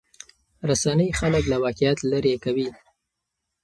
[0.69, 2.69] رسنۍ خلک له واقعیت لرې کوي.